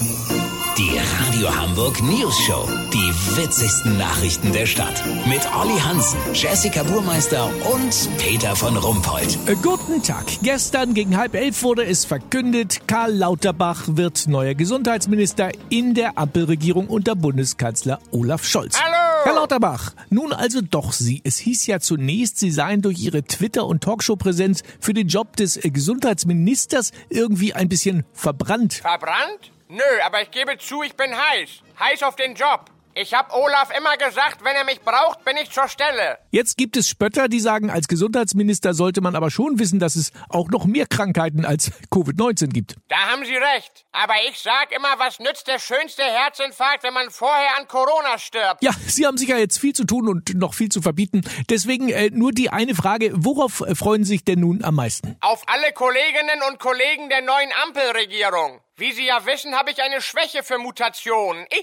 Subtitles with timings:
[0.00, 2.66] Die Radio Hamburg News Show.
[2.90, 5.02] Die witzigsten Nachrichten der Stadt.
[5.26, 9.36] Mit Olli Hansen, Jessica Burmeister und Peter von Rumpold.
[9.44, 10.24] Äh, Guten Tag.
[10.42, 16.86] Gestern gegen halb elf wurde es verkündet, Karl Lauterbach wird neuer Gesundheitsminister in der Ampelregierung
[16.86, 18.80] unter Bundeskanzler Olaf Scholz.
[18.80, 18.89] Hallo!
[19.24, 21.20] Herr Lauterbach, nun also doch Sie.
[21.24, 25.56] Es hieß ja zunächst, Sie seien durch Ihre Twitter- und Talkshow-Präsenz für den Job des
[25.56, 28.74] äh, Gesundheitsministers irgendwie ein bisschen verbrannt.
[28.74, 29.52] Verbrannt?
[29.68, 31.50] Nö, aber ich gebe zu, ich bin heiß.
[31.78, 32.70] Heiß auf den Job.
[32.94, 36.18] Ich hab Olaf immer gesagt, wenn er mich braucht, bin ich zur Stelle.
[36.32, 40.10] Jetzt gibt es Spötter, die sagen, als Gesundheitsminister sollte man aber schon wissen, dass es
[40.28, 42.74] auch noch mehr Krankheiten als Covid-19 gibt.
[42.88, 43.84] Da haben Sie recht.
[43.92, 48.62] Aber ich sag immer, was nützt der schönste Herzinfarkt, wenn man vorher an Corona stirbt?
[48.62, 51.22] Ja, Sie haben sicher jetzt viel zu tun und noch viel zu verbieten.
[51.48, 55.16] Deswegen äh, nur die eine Frage, worauf äh, freuen Sie sich denn nun am meisten?
[55.20, 58.60] Auf alle Kolleginnen und Kollegen der neuen Ampelregierung.
[58.80, 61.44] Wie Sie ja wissen, habe ich eine Schwäche für Mutationen.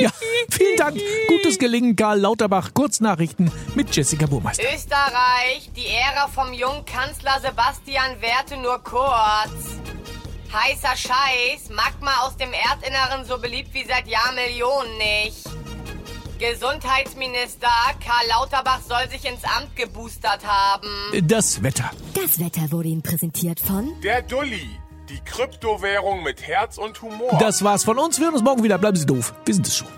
[0.00, 0.10] Ja,
[0.50, 1.00] vielen Dank.
[1.28, 2.74] Gutes Gelingen, Karl Lauterbach.
[2.74, 4.64] Kurznachrichten mit Jessica Burmeister.
[4.74, 9.78] Österreich, die Ära vom jungen Kanzler Sebastian währte nur kurz.
[10.52, 15.44] Heißer Scheiß, Magma aus dem Erdinneren so beliebt wie seit Jahrmillionen nicht.
[16.40, 17.68] Gesundheitsminister
[18.04, 20.88] Karl Lauterbach soll sich ins Amt geboostert haben.
[21.22, 21.90] Das Wetter.
[22.14, 24.68] Das Wetter wurde Ihnen präsentiert von Der Dulli,
[25.08, 27.36] die Kryptowährung mit Herz und Humor.
[27.38, 28.18] Das war's von uns.
[28.18, 28.78] Wir hören uns morgen wieder.
[28.78, 29.34] Bleiben Sie doof.
[29.44, 29.88] Wir sind es schon.